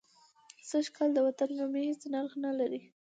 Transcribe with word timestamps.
سږ 0.69 0.85
کال 0.95 1.09
د 1.13 1.17
وطن 1.27 1.49
رومي 1.59 1.81
هېڅ 1.89 2.01
نرخ 2.13 2.33
نه 2.45 2.51
لري. 2.59 2.81